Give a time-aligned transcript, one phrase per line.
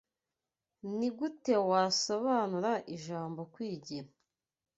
[0.97, 4.09] Nigute wasobanura ijambo kwigira